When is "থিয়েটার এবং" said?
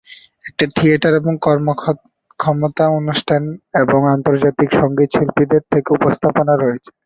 0.75-1.33